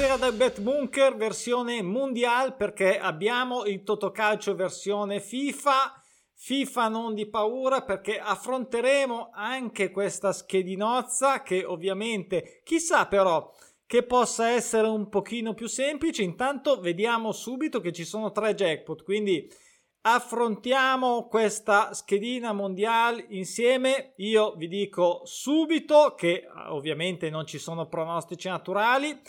Buonasera 0.00 0.30
dal 0.30 0.38
Bet 0.38 0.60
Bunker 0.62 1.14
versione 1.14 1.82
mondiale 1.82 2.52
perché 2.52 2.98
abbiamo 2.98 3.66
il 3.66 3.82
Totocalcio 3.82 4.54
versione 4.54 5.20
FIFA. 5.20 6.02
FIFA 6.32 6.88
non 6.88 7.14
di 7.14 7.28
paura 7.28 7.82
perché 7.82 8.18
affronteremo 8.18 9.28
anche 9.34 9.90
questa 9.90 10.32
schedinozza 10.32 11.42
che 11.42 11.66
ovviamente 11.66 12.62
chissà 12.64 13.08
però 13.08 13.52
che 13.84 14.02
possa 14.02 14.48
essere 14.48 14.88
un 14.88 15.10
pochino 15.10 15.52
più 15.52 15.66
semplice. 15.66 16.22
Intanto 16.22 16.80
vediamo 16.80 17.30
subito 17.32 17.80
che 17.80 17.92
ci 17.92 18.06
sono 18.06 18.32
tre 18.32 18.54
jackpot, 18.54 19.02
quindi 19.02 19.52
affrontiamo 20.00 21.28
questa 21.28 21.92
schedina 21.92 22.54
mondiale 22.54 23.26
insieme. 23.28 24.14
Io 24.16 24.54
vi 24.56 24.66
dico 24.66 25.20
subito 25.24 26.14
che 26.16 26.46
ovviamente 26.68 27.28
non 27.28 27.44
ci 27.44 27.58
sono 27.58 27.86
pronostici 27.86 28.48
naturali 28.48 29.20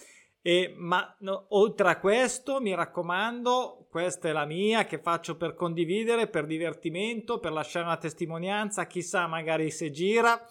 e, 0.41 0.73
ma 0.75 1.15
no, 1.19 1.45
oltre 1.49 1.89
a 1.89 1.99
questo, 1.99 2.59
mi 2.59 2.73
raccomando, 2.73 3.85
questa 3.89 4.29
è 4.29 4.31
la 4.31 4.45
mia 4.45 4.85
che 4.85 4.97
faccio 4.99 5.37
per 5.37 5.53
condividere, 5.53 6.27
per 6.27 6.45
divertimento, 6.45 7.39
per 7.39 7.51
lasciare 7.51 7.85
una 7.85 7.97
testimonianza, 7.97 8.87
chissà 8.87 9.27
magari 9.27 9.69
se 9.69 9.91
gira, 9.91 10.41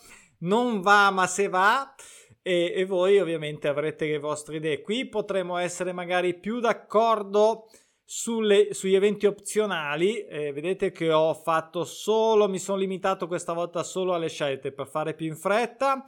non 0.40 0.80
va 0.80 1.10
ma 1.10 1.26
se 1.26 1.48
va. 1.48 1.94
E, 2.42 2.72
e 2.74 2.86
voi 2.86 3.18
ovviamente 3.18 3.68
avrete 3.68 4.06
le 4.06 4.18
vostre 4.18 4.56
idee. 4.56 4.80
Qui 4.80 5.08
potremo 5.08 5.58
essere 5.58 5.92
magari 5.92 6.38
più 6.38 6.58
d'accordo 6.58 7.66
sulle, 8.02 8.72
sugli 8.72 8.94
eventi 8.94 9.26
opzionali. 9.26 10.24
Eh, 10.24 10.52
vedete 10.52 10.90
che 10.90 11.12
ho 11.12 11.34
fatto 11.34 11.84
solo, 11.84 12.48
mi 12.48 12.58
sono 12.58 12.78
limitato 12.78 13.26
questa 13.26 13.52
volta 13.52 13.82
solo 13.82 14.14
alle 14.14 14.28
scelte 14.28 14.72
per 14.72 14.88
fare 14.88 15.14
più 15.14 15.26
in 15.26 15.36
fretta. 15.36 16.04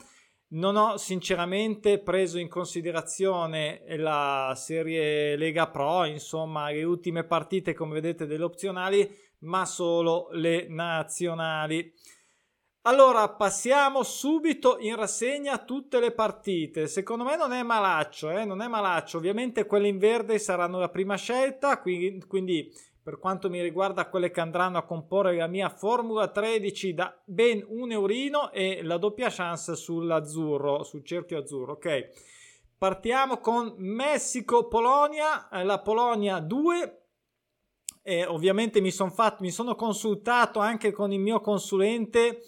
Non 0.53 0.77
ho 0.77 0.99
sinceramente 0.99 1.99
preso 1.99 2.39
in 2.39 2.49
considerazione 2.49 3.85
la 3.97 4.53
serie 4.55 5.35
Lega 5.35 5.69
Pro, 5.69 6.05
insomma, 6.05 6.71
le 6.71 6.85
ultime 6.85 7.25
partite, 7.25 7.73
come 7.73 7.95
vedete, 7.95 8.27
delle 8.27 8.45
opzionali, 8.45 9.11
ma 9.41 9.65
solo 9.65 10.29
le 10.33 10.67
nazionali. 10.69 11.91
Allora, 12.85 13.29
passiamo 13.29 14.03
subito 14.03 14.77
in 14.81 14.97
rassegna 14.97 15.59
tutte 15.59 16.01
le 16.01 16.11
partite. 16.11 16.89
Secondo 16.89 17.23
me 17.23 17.37
non 17.37 17.53
è 17.53 17.63
malaccio, 17.63 18.29
eh? 18.31 18.45
non 18.45 18.61
è 18.61 18.67
malaccio. 18.67 19.19
Ovviamente 19.19 19.67
quelle 19.67 19.87
in 19.87 19.99
verde 19.99 20.41
saranno 20.41 20.81
la 20.81 20.89
prima 20.89 21.15
scelta, 21.15 21.79
quindi, 21.79 22.73
per 23.01 23.21
quanto 23.21 23.49
mi 23.49 23.63
riguarda 23.63 24.09
quelle 24.09 24.33
che 24.33 24.41
andranno 24.41 24.79
a 24.79 24.85
comporre 24.85 25.37
la 25.37 25.47
mia 25.47 25.69
Formula 25.69 26.27
13 26.27 26.93
da 26.93 27.17
ben 27.25 27.65
un 27.69 27.93
eurino 27.93 28.51
e 28.51 28.83
la 28.83 28.99
doppia 28.99 29.31
chance 29.31 29.77
sull'azzurro, 29.77 30.83
sul 30.83 31.05
cerchio 31.05 31.39
azzurro, 31.39 31.75
ok? 31.75 32.09
Partiamo 32.77 33.39
con 33.39 33.75
Messico-Polonia, 33.77 35.49
eh, 35.51 35.63
la 35.63 35.79
Polonia 35.79 36.41
2 36.41 37.03
e 38.03 38.27
ovviamente 38.27 38.81
mi, 38.81 38.91
son 38.91 39.13
fatto, 39.13 39.45
mi 39.45 39.53
sono 39.53 39.77
consultato 39.77 40.59
anche 40.59 40.91
con 40.91 41.13
il 41.13 41.21
mio 41.21 41.41
consulente 41.41 42.43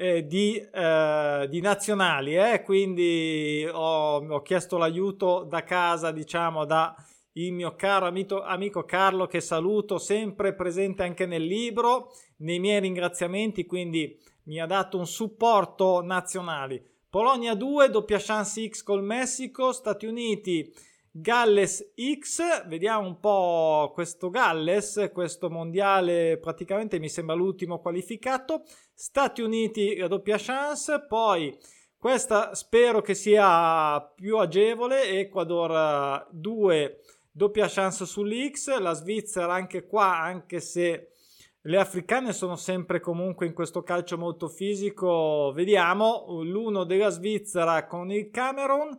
eh, 0.00 0.26
di, 0.26 0.56
eh, 0.56 1.46
di, 1.50 1.60
nazionali, 1.60 2.34
eh? 2.34 2.62
quindi 2.62 3.68
ho, 3.70 4.26
ho, 4.26 4.40
chiesto 4.40 4.78
l'aiuto 4.78 5.44
da 5.44 5.62
casa, 5.62 6.10
diciamo, 6.10 6.64
da 6.64 6.94
il 7.32 7.52
mio 7.52 7.76
caro 7.76 8.06
amico, 8.06 8.42
amico 8.42 8.84
Carlo 8.84 9.26
che 9.26 9.42
saluto, 9.42 9.98
sempre 9.98 10.54
presente 10.54 11.02
anche 11.02 11.26
nel 11.26 11.44
libro, 11.44 12.12
nei 12.38 12.58
miei 12.58 12.80
ringraziamenti, 12.80 13.66
quindi 13.66 14.18
mi 14.44 14.58
ha 14.58 14.64
dato 14.64 14.96
un 14.96 15.06
supporto 15.06 16.00
nazionale. 16.00 16.82
Polonia 17.10 17.52
2, 17.54 17.90
doppia 17.90 18.18
chance 18.18 18.66
X 18.70 18.82
col 18.82 19.04
Messico, 19.04 19.70
Stati 19.70 20.06
Uniti, 20.06 20.72
Galles 21.12 21.92
X, 22.18 22.68
vediamo 22.68 23.04
un 23.04 23.18
po' 23.18 23.90
questo 23.92 24.30
Galles, 24.30 25.10
questo 25.12 25.50
mondiale 25.50 26.38
praticamente 26.38 27.00
mi 27.00 27.08
sembra 27.08 27.34
l'ultimo 27.34 27.80
qualificato, 27.80 28.62
Stati 28.94 29.42
Uniti 29.42 29.96
la 29.96 30.06
doppia 30.06 30.36
chance, 30.38 31.04
poi 31.08 31.58
questa 31.96 32.54
spero 32.54 33.00
che 33.00 33.14
sia 33.14 34.00
più 34.14 34.38
agevole, 34.38 35.18
Ecuador 35.18 36.28
2 36.30 37.00
doppia 37.32 37.66
chance 37.66 38.06
sull'X, 38.06 38.78
la 38.78 38.92
Svizzera 38.92 39.52
anche 39.52 39.86
qua, 39.86 40.16
anche 40.16 40.60
se 40.60 41.14
le 41.62 41.76
africane 41.76 42.32
sono 42.32 42.54
sempre 42.54 43.00
comunque 43.00 43.46
in 43.46 43.52
questo 43.52 43.82
calcio 43.82 44.16
molto 44.16 44.48
fisico, 44.48 45.50
vediamo 45.52 46.40
l'uno 46.42 46.84
della 46.84 47.10
Svizzera 47.10 47.84
con 47.86 48.12
il 48.12 48.30
Camerun 48.30 48.96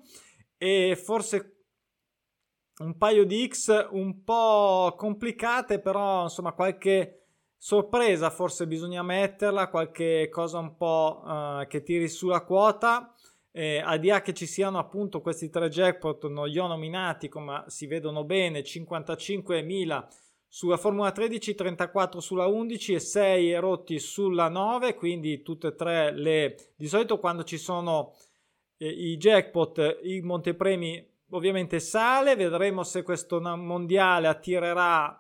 e 0.58 1.00
forse 1.02 1.61
un 2.82 2.98
paio 2.98 3.26
di 3.26 3.48
X 3.48 3.90
un 3.92 4.24
po' 4.24 4.94
complicate, 4.98 5.80
però 5.80 6.24
insomma 6.24 6.52
qualche 6.54 7.22
sorpresa 7.58 8.32
forse 8.32 8.66
bisogna 8.66 9.04
metterla, 9.04 9.70
qualche 9.70 10.30
cosa 10.30 10.58
un 10.58 10.76
po' 10.76 11.22
uh, 11.24 11.68
che 11.68 11.84
tiri 11.84 12.08
sulla 12.08 12.44
quota. 12.44 13.14
Eh, 13.54 13.80
al 13.80 14.00
di 14.00 14.08
là 14.08 14.22
che 14.22 14.34
ci 14.34 14.46
siano 14.46 14.80
appunto 14.80 15.20
questi 15.20 15.50
tre 15.50 15.68
jackpot 15.68 16.28
non 16.28 16.48
li 16.48 16.58
ho 16.58 16.68
nominati 16.68 17.28
come 17.28 17.66
si 17.68 17.86
vedono 17.86 18.24
bene 18.24 18.62
55.000 18.62 20.08
sulla 20.48 20.78
Formula 20.78 21.12
13 21.12 21.54
34 21.56 22.22
sulla 22.22 22.48
11 22.48 22.94
e 22.94 23.00
6 23.00 23.56
rotti 23.60 24.00
sulla 24.00 24.48
9 24.48 24.96
quindi 24.96 25.42
tutte 25.42 25.68
e 25.68 25.76
tre 25.76 26.16
le 26.16 26.56
di 26.78 26.88
solito 26.88 27.20
quando 27.20 27.44
ci 27.44 27.58
sono 27.58 28.14
eh, 28.78 28.88
i 28.88 29.18
jackpot 29.18 30.00
i 30.04 30.22
montepremi 30.22 31.11
ovviamente 31.32 31.80
sale 31.80 32.36
vedremo 32.36 32.84
se 32.84 33.04
questo 33.04 33.40
mondiale 33.40 34.28
attirerà 34.28 35.20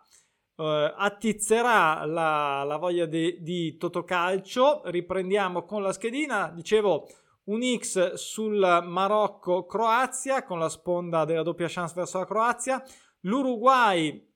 Uh, 0.53 0.93
attizzerà 0.95 2.05
la, 2.05 2.63
la 2.63 2.77
voglia 2.77 3.07
di, 3.07 3.41
di 3.41 3.77
Totocalcio. 3.77 4.83
Riprendiamo 4.85 5.63
con 5.63 5.81
la 5.81 5.91
schedina. 5.91 6.51
Dicevo, 6.53 7.07
un 7.45 7.61
X 7.77 8.13
sul 8.13 8.59
Marocco-Croazia 8.59 10.43
con 10.43 10.59
la 10.59 10.69
sponda 10.69 11.25
della 11.25 11.41
doppia 11.41 11.67
chance 11.67 11.95
verso 11.95 12.19
la 12.19 12.25
Croazia, 12.25 12.83
l'Uruguay 13.21 14.29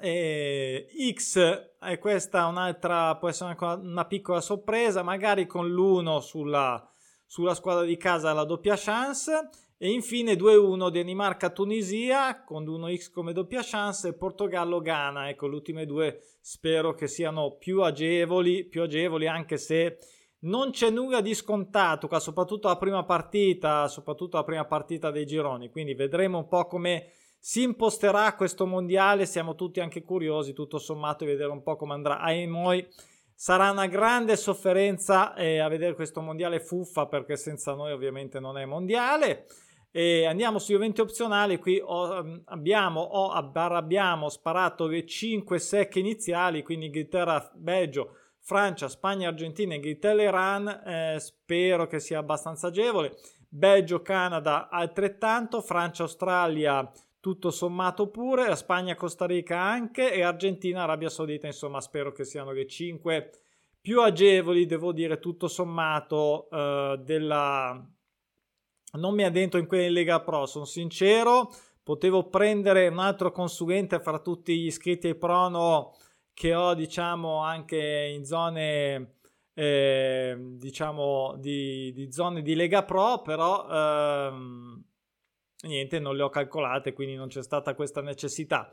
eh, 0.00 0.88
X 1.12 1.36
e 1.80 1.98
questa 1.98 2.46
un'altra 2.46 3.16
può 3.16 3.28
essere 3.28 3.56
una 3.60 4.06
piccola 4.06 4.40
sorpresa, 4.40 5.02
magari 5.02 5.46
con 5.46 5.68
l'1 5.68 6.18
sulla, 6.18 6.90
sulla 7.24 7.54
squadra 7.54 7.84
di 7.84 7.96
casa 7.96 8.32
la 8.32 8.44
doppia 8.44 8.74
chance 8.76 9.50
e 9.84 9.90
infine 9.90 10.32
2-1 10.32 10.88
Danimarca-Tunisia 10.88 12.42
con 12.42 12.64
1x 12.64 13.10
come 13.12 13.34
doppia 13.34 13.60
chance 13.62 14.08
e 14.08 14.12
Portogallo-Ghana. 14.14 15.28
Ecco, 15.28 15.46
le 15.46 15.56
ultime 15.56 15.84
due 15.84 16.22
spero 16.40 16.94
che 16.94 17.06
siano 17.06 17.56
più 17.58 17.82
agevoli, 17.82 18.64
più 18.64 18.80
agevoli 18.80 19.26
anche 19.26 19.58
se 19.58 19.98
non 20.44 20.70
c'è 20.70 20.88
nulla 20.88 21.20
di 21.20 21.34
scontato 21.34 22.08
qua, 22.08 22.18
soprattutto 22.18 22.66
la 22.68 22.78
prima 22.78 23.04
partita, 23.04 23.86
soprattutto 23.88 24.38
la 24.38 24.44
prima 24.44 24.64
partita 24.64 25.10
dei 25.10 25.26
gironi, 25.26 25.68
quindi 25.68 25.92
vedremo 25.92 26.38
un 26.38 26.48
po' 26.48 26.64
come 26.64 27.10
si 27.38 27.60
imposterà 27.60 28.34
questo 28.36 28.64
mondiale, 28.64 29.26
siamo 29.26 29.54
tutti 29.54 29.80
anche 29.80 30.02
curiosi 30.02 30.54
tutto 30.54 30.78
sommato 30.78 31.26
di 31.26 31.32
vedere 31.32 31.50
un 31.50 31.62
po' 31.62 31.76
come 31.76 31.92
andrà. 31.92 32.20
Ai 32.20 32.46
noi 32.46 32.88
sarà 33.34 33.70
una 33.70 33.86
grande 33.86 34.36
sofferenza 34.36 35.34
eh, 35.34 35.58
a 35.58 35.68
vedere 35.68 35.94
questo 35.94 36.22
mondiale 36.22 36.58
fuffa 36.58 37.04
perché 37.04 37.36
senza 37.36 37.74
noi 37.74 37.92
ovviamente 37.92 38.40
non 38.40 38.56
è 38.56 38.64
mondiale. 38.64 39.44
E 39.96 40.26
andiamo 40.26 40.58
sugli 40.58 40.74
eventi 40.74 41.00
opzionali, 41.00 41.56
qui 41.58 41.80
ho, 41.80 42.20
mm, 42.20 42.36
abbiamo, 42.46 43.00
ho, 43.00 43.30
abbiamo 43.30 44.28
sparato 44.28 44.88
le 44.88 45.06
5 45.06 45.56
secche 45.60 46.00
iniziali, 46.00 46.64
quindi 46.64 46.86
Inghilterra, 46.86 47.48
Belgio, 47.54 48.16
Francia, 48.40 48.88
Spagna, 48.88 49.28
Argentina, 49.28 49.74
Inghilterra, 49.74 50.22
Iran, 50.22 50.68
eh, 50.68 51.20
spero 51.20 51.86
che 51.86 52.00
sia 52.00 52.18
abbastanza 52.18 52.66
agevole. 52.66 53.14
Belgio, 53.48 54.02
Canada 54.02 54.68
altrettanto, 54.68 55.60
Francia, 55.60 56.02
Australia 56.02 56.90
tutto 57.20 57.52
sommato 57.52 58.08
pure, 58.08 58.54
Spagna, 58.56 58.96
Costa 58.96 59.26
Rica 59.26 59.60
anche 59.60 60.12
e 60.12 60.22
Argentina, 60.22 60.82
Arabia 60.82 61.08
Saudita, 61.08 61.46
insomma 61.46 61.80
spero 61.80 62.10
che 62.10 62.24
siano 62.24 62.50
le 62.50 62.66
5 62.66 63.30
più 63.80 64.02
agevoli, 64.02 64.66
devo 64.66 64.92
dire 64.92 65.20
tutto 65.20 65.46
sommato 65.46 66.50
eh, 66.50 67.00
della... 67.04 67.88
Non 68.94 69.14
mi 69.14 69.24
addentro 69.24 69.58
in 69.58 69.66
quelle 69.66 69.90
Lega 69.90 70.20
Pro, 70.20 70.46
sono 70.46 70.64
sincero, 70.64 71.50
potevo 71.82 72.28
prendere 72.28 72.86
un 72.88 72.98
altro 72.98 73.32
consulente 73.32 73.98
fra 73.98 74.20
tutti 74.20 74.56
gli 74.56 74.66
iscritti 74.66 75.08
ai 75.08 75.16
Prono 75.16 75.94
che 76.32 76.54
ho 76.54 76.74
diciamo 76.74 77.38
anche 77.38 78.12
in 78.12 78.24
zone 78.24 79.18
eh, 79.54 80.36
diciamo 80.36 81.36
di, 81.38 81.92
di, 81.92 82.10
zone 82.10 82.42
di 82.42 82.54
Lega 82.54 82.82
Pro 82.84 83.22
però 83.22 83.68
ehm, 83.68 84.84
niente 85.62 85.98
non 86.00 86.16
le 86.16 86.22
ho 86.22 86.28
calcolate 86.28 86.92
quindi 86.92 87.14
non 87.14 87.28
c'è 87.28 87.42
stata 87.42 87.74
questa 87.74 88.00
necessità. 88.00 88.70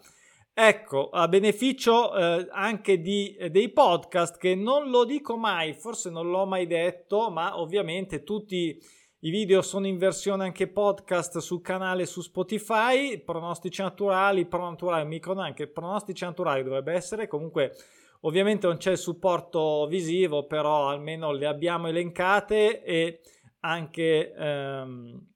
Ecco 0.53 1.09
a 1.09 1.27
beneficio 1.27 2.15
eh, 2.15 2.47
anche 2.51 2.99
di, 2.99 3.37
dei 3.49 3.69
podcast 3.69 4.37
che 4.37 4.53
non 4.53 4.89
lo 4.89 5.03
dico 5.05 5.37
mai 5.37 5.73
forse 5.73 6.09
non 6.09 6.29
l'ho 6.29 6.45
mai 6.45 6.67
detto 6.67 7.29
ma 7.29 7.59
ovviamente 7.59 8.23
tutti 8.23 8.77
I 9.23 9.29
video 9.29 9.61
sono 9.61 9.85
in 9.85 9.99
versione 9.99 10.45
anche 10.45 10.67
podcast 10.67 11.37
sul 11.37 11.61
canale 11.61 12.07
su 12.07 12.21
Spotify, 12.21 13.19
pronostici 13.19 13.83
naturali, 13.83 14.47
pro 14.47 14.67
naturali, 14.67 15.07
micro 15.07 15.39
anche 15.39 15.67
pronostici 15.67 16.23
naturali 16.23 16.63
dovrebbe 16.63 16.93
essere, 16.93 17.27
comunque 17.27 17.75
ovviamente 18.21 18.65
non 18.65 18.77
c'è 18.77 18.89
il 18.89 18.97
supporto 18.97 19.85
visivo, 19.85 20.47
però 20.47 20.89
almeno 20.89 21.31
le 21.33 21.45
abbiamo 21.45 21.87
elencate 21.87 22.83
e 22.83 23.19
anche 23.59 24.33
ehm, 24.33 25.27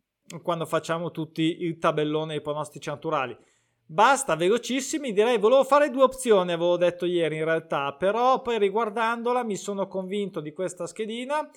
quando 0.41 0.65
facciamo 0.65 1.11
tutti 1.11 1.57
il 1.59 1.77
tabellone 1.77 2.33
dei 2.33 2.41
pronostici 2.41 2.89
naturali. 2.89 3.37
Basta, 3.85 4.35
velocissimi, 4.35 5.13
direi, 5.13 5.37
volevo 5.37 5.63
fare 5.63 5.91
due 5.91 6.01
opzioni, 6.01 6.51
avevo 6.51 6.75
detto 6.75 7.05
ieri 7.05 7.37
in 7.37 7.45
realtà, 7.45 7.93
però 7.93 8.41
poi 8.41 8.57
riguardandola 8.57 9.43
mi 9.43 9.55
sono 9.55 9.85
convinto 9.85 10.39
di 10.41 10.53
questa 10.53 10.87
schedina 10.87 11.47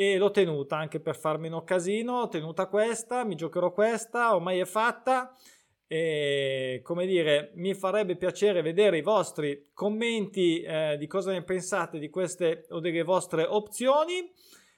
e 0.00 0.16
l'ho 0.16 0.30
tenuta 0.30 0.76
anche 0.76 1.00
per 1.00 1.16
farmi 1.16 1.48
un 1.48 1.64
casino, 1.64 2.20
ho 2.20 2.28
tenuta 2.28 2.68
questa, 2.68 3.24
mi 3.24 3.34
giocherò 3.34 3.72
questa, 3.72 4.32
ormai 4.32 4.60
è 4.60 4.64
fatta 4.64 5.34
e 5.88 6.78
come 6.84 7.04
dire, 7.04 7.50
mi 7.56 7.74
farebbe 7.74 8.14
piacere 8.14 8.62
vedere 8.62 8.98
i 8.98 9.02
vostri 9.02 9.70
commenti 9.74 10.60
eh, 10.60 10.96
di 10.96 11.08
cosa 11.08 11.32
ne 11.32 11.42
pensate 11.42 11.98
di 11.98 12.10
queste 12.10 12.66
o 12.68 12.78
delle 12.78 13.02
vostre 13.02 13.42
opzioni. 13.42 14.32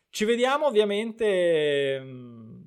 Ci 0.09 0.25
vediamo 0.25 0.65
ovviamente 0.65 2.01
mm, 2.01 2.61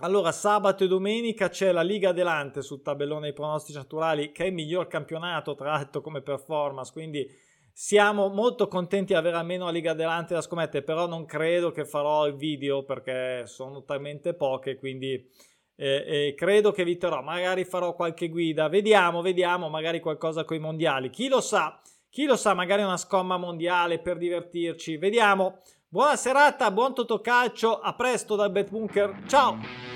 allora, 0.00 0.32
sabato 0.32 0.82
e 0.82 0.88
domenica 0.88 1.48
c'è 1.48 1.70
la 1.70 1.82
Liga 1.82 2.08
Adelante 2.08 2.60
sul 2.60 2.82
tabellone 2.82 3.26
dei 3.26 3.34
pronostici 3.34 3.78
naturali, 3.78 4.32
che 4.32 4.42
è 4.42 4.46
il 4.48 4.52
miglior 4.52 4.88
campionato 4.88 5.54
tra 5.54 5.70
l'altro 5.70 6.00
come 6.00 6.22
performance, 6.22 6.90
quindi 6.90 7.24
siamo 7.72 8.28
molto 8.28 8.68
contenti 8.68 9.12
di 9.12 9.18
avere 9.18 9.36
almeno 9.36 9.64
la 9.64 9.70
Liga 9.70 9.92
Adelante 9.92 10.34
da 10.34 10.40
scommettere, 10.40 10.84
però 10.84 11.06
non 11.06 11.24
credo 11.24 11.70
che 11.70 11.84
farò 11.84 12.26
il 12.26 12.34
video 12.34 12.84
perché 12.84 13.42
sono 13.46 13.82
talmente 13.84 14.34
poche, 14.34 14.76
quindi 14.76 15.28
eh, 15.76 16.04
eh, 16.06 16.34
credo 16.36 16.70
che 16.70 16.82
eviterò, 16.82 17.22
magari 17.22 17.64
farò 17.64 17.94
qualche 17.94 18.28
guida, 18.28 18.68
vediamo, 18.68 19.22
vediamo, 19.22 19.68
magari 19.68 20.00
qualcosa 20.00 20.44
con 20.44 20.56
i 20.56 20.60
mondiali, 20.60 21.10
chi 21.10 21.28
lo 21.28 21.40
sa, 21.40 21.80
chi 22.08 22.24
lo 22.24 22.36
sa, 22.36 22.54
magari 22.54 22.82
una 22.82 22.98
scomma 22.98 23.36
mondiale 23.36 23.98
per 23.98 24.18
divertirci, 24.18 24.96
vediamo. 24.96 25.60
Buona 25.88 26.16
serata, 26.16 26.70
buon 26.70 26.94
Totocalcio, 26.94 27.78
a 27.80 27.94
presto 27.94 28.34
dal 28.34 28.50
Bet 28.50 28.70
Bunker, 28.70 29.24
ciao! 29.26 29.91